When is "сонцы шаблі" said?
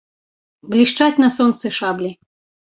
1.37-2.11